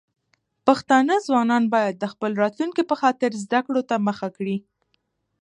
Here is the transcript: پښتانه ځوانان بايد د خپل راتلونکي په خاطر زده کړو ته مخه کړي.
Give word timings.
پښتانه 0.67 1.13
ځوانان 1.27 1.63
بايد 1.73 1.95
د 1.99 2.05
خپل 2.13 2.31
راتلونکي 2.41 2.83
په 2.89 2.95
خاطر 3.01 3.31
زده 3.43 3.59
کړو 3.65 3.81
ته 3.89 3.95
مخه 4.07 4.27
کړي. 4.37 4.57